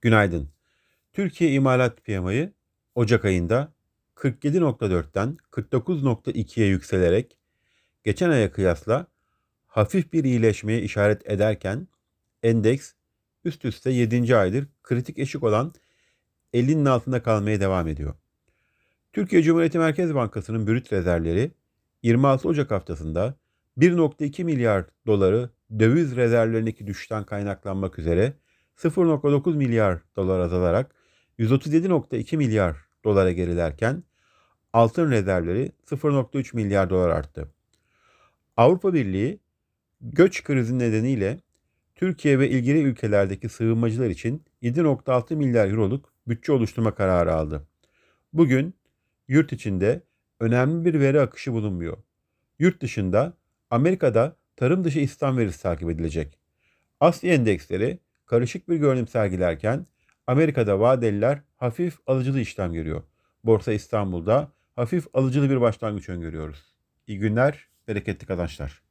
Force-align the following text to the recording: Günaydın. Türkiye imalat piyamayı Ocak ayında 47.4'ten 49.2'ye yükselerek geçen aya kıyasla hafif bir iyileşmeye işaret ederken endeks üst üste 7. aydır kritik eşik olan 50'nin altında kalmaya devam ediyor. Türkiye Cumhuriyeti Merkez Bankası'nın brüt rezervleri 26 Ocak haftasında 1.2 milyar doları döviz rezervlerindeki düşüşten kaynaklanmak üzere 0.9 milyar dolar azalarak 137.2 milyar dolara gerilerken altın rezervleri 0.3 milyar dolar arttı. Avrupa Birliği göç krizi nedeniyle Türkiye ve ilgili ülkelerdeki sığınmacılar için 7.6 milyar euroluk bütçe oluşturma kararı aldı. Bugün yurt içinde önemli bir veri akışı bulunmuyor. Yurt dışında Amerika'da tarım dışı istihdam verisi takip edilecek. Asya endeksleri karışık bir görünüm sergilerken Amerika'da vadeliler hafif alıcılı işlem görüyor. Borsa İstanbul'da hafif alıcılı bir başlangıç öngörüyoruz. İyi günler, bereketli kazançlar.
Günaydın. 0.00 0.48
Türkiye 1.12 1.52
imalat 1.52 2.04
piyamayı 2.04 2.52
Ocak 2.94 3.24
ayında 3.24 3.72
47.4'ten 4.16 5.38
49.2'ye 5.52 6.66
yükselerek 6.66 7.38
geçen 8.04 8.30
aya 8.30 8.52
kıyasla 8.52 9.06
hafif 9.66 10.12
bir 10.12 10.24
iyileşmeye 10.24 10.82
işaret 10.82 11.30
ederken 11.30 11.88
endeks 12.42 12.92
üst 13.44 13.64
üste 13.64 13.90
7. 13.90 14.36
aydır 14.36 14.66
kritik 14.82 15.18
eşik 15.18 15.42
olan 15.42 15.74
50'nin 16.54 16.84
altında 16.84 17.22
kalmaya 17.22 17.60
devam 17.60 17.88
ediyor. 17.88 18.14
Türkiye 19.12 19.42
Cumhuriyeti 19.42 19.78
Merkez 19.78 20.14
Bankası'nın 20.14 20.66
brüt 20.66 20.92
rezervleri 20.92 21.50
26 22.02 22.48
Ocak 22.48 22.70
haftasında 22.70 23.34
1.2 23.78 24.44
milyar 24.44 24.84
doları 25.06 25.50
döviz 25.78 26.16
rezervlerindeki 26.16 26.86
düşüşten 26.86 27.24
kaynaklanmak 27.24 27.98
üzere 27.98 28.32
0.9 28.78 29.56
milyar 29.56 29.98
dolar 30.16 30.40
azalarak 30.40 30.94
137.2 31.38 32.36
milyar 32.36 32.76
dolara 33.04 33.32
gerilerken 33.32 34.02
altın 34.72 35.10
rezervleri 35.10 35.72
0.3 35.86 36.56
milyar 36.56 36.90
dolar 36.90 37.08
arttı. 37.08 37.48
Avrupa 38.56 38.94
Birliği 38.94 39.40
göç 40.00 40.44
krizi 40.44 40.78
nedeniyle 40.78 41.40
Türkiye 41.94 42.38
ve 42.38 42.50
ilgili 42.50 42.78
ülkelerdeki 42.78 43.48
sığınmacılar 43.48 44.10
için 44.10 44.44
7.6 44.62 45.36
milyar 45.36 45.68
euroluk 45.68 46.12
bütçe 46.28 46.52
oluşturma 46.52 46.94
kararı 46.94 47.34
aldı. 47.34 47.66
Bugün 48.32 48.74
yurt 49.28 49.52
içinde 49.52 50.02
önemli 50.40 50.84
bir 50.84 51.00
veri 51.00 51.20
akışı 51.20 51.52
bulunmuyor. 51.52 51.96
Yurt 52.58 52.82
dışında 52.82 53.32
Amerika'da 53.70 54.36
tarım 54.56 54.84
dışı 54.84 54.98
istihdam 54.98 55.38
verisi 55.38 55.62
takip 55.62 55.90
edilecek. 55.90 56.38
Asya 57.00 57.34
endeksleri 57.34 57.98
karışık 58.28 58.68
bir 58.68 58.76
görünüm 58.76 59.08
sergilerken 59.08 59.86
Amerika'da 60.26 60.80
vadeliler 60.80 61.42
hafif 61.56 61.98
alıcılı 62.06 62.40
işlem 62.40 62.72
görüyor. 62.72 63.02
Borsa 63.44 63.72
İstanbul'da 63.72 64.52
hafif 64.76 65.06
alıcılı 65.14 65.50
bir 65.50 65.60
başlangıç 65.60 66.08
öngörüyoruz. 66.08 66.74
İyi 67.06 67.18
günler, 67.18 67.68
bereketli 67.88 68.26
kazançlar. 68.26 68.87